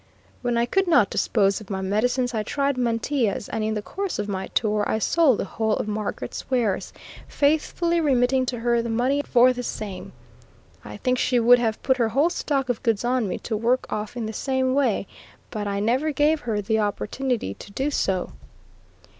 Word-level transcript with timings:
When 0.41 0.57
I 0.57 0.65
could 0.65 0.87
not 0.87 1.11
dispose 1.11 1.61
of 1.61 1.69
my 1.69 1.81
medicines, 1.81 2.33
I 2.33 2.41
tried 2.41 2.75
mantillas, 2.75 3.47
and 3.49 3.63
in 3.63 3.75
the 3.75 3.83
course 3.83 4.17
of 4.17 4.27
my 4.27 4.47
tour 4.47 4.83
I 4.89 4.97
sold 4.97 5.37
the 5.37 5.45
whole 5.45 5.75
of 5.77 5.87
Margaret's 5.87 6.49
wares, 6.49 6.91
faithfully 7.27 8.01
remitting 8.01 8.47
to 8.47 8.61
her 8.61 8.81
the 8.81 8.89
money 8.89 9.21
for 9.23 9.53
the 9.53 9.61
same. 9.61 10.13
I 10.83 10.97
think 10.97 11.19
she 11.19 11.39
would 11.39 11.59
have 11.59 11.83
put 11.83 11.97
her 11.97 12.09
whole 12.09 12.31
stock 12.31 12.67
of 12.67 12.81
goods 12.81 13.05
on 13.05 13.27
me 13.27 13.37
to 13.43 13.55
work 13.55 13.85
off 13.93 14.17
in 14.17 14.25
the 14.25 14.33
same 14.33 14.73
way; 14.73 15.05
but 15.51 15.67
I 15.67 15.79
never 15.79 16.11
gave 16.11 16.39
her 16.39 16.61
the 16.63 16.79
opportunity 16.79 17.53
to 17.53 17.71
do 17.71 17.91
so. 17.91 18.31